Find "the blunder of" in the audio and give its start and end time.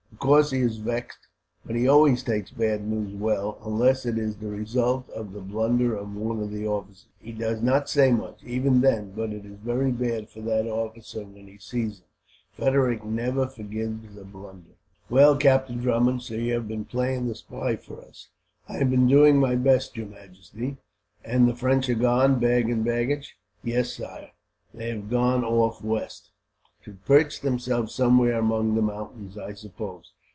5.33-6.15